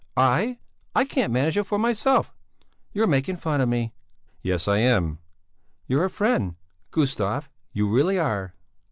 [0.17, 0.57] "I?
[0.95, 2.33] I can't manage it for myself!
[2.91, 3.93] You're making fun of me!"
[4.41, 5.19] "Yes, I am!"
[5.85, 6.55] "You're a friend,
[6.89, 8.55] Gustav, you really are!"